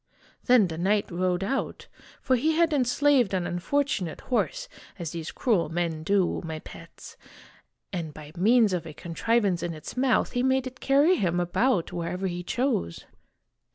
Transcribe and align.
Then 0.45 0.67
the 0.67 0.79
knight 0.79 1.11
rode 1.11 1.43
out 1.43 1.85
for 2.23 2.35
he 2.35 2.53
had 2.53 2.73
enslaved 2.73 3.35
an 3.35 3.45
unfortunate 3.45 4.21
horse, 4.21 4.67
as 4.97 5.11
these 5.11 5.31
cruel 5.31 5.69
men 5.69 6.01
do, 6.01 6.41
my 6.43 6.57
pets, 6.57 7.17
and 7.93 8.11
by 8.11 8.31
means 8.35 8.73
of 8.73 8.87
a 8.87 8.93
contrivance 8.95 9.61
in 9.61 9.75
its 9.75 9.95
mouth, 9.95 10.31
he 10.31 10.41
made 10.41 10.65
it 10.65 10.79
carry 10.79 11.17
him 11.17 11.39
about 11.39 11.93
wherever 11.93 12.25
he 12.25 12.41
chose. 12.41 13.05